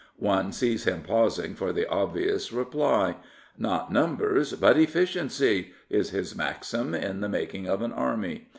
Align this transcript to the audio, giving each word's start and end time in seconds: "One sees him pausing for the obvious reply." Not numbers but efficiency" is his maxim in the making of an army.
"One 0.33 0.51
sees 0.51 0.85
him 0.85 1.03
pausing 1.03 1.53
for 1.53 1.71
the 1.71 1.85
obvious 1.87 2.51
reply." 2.51 3.17
Not 3.59 3.91
numbers 3.93 4.53
but 4.53 4.75
efficiency" 4.75 5.73
is 5.91 6.09
his 6.09 6.35
maxim 6.35 6.95
in 6.95 7.21
the 7.21 7.29
making 7.29 7.67
of 7.67 7.83
an 7.83 7.93
army. 7.93 8.47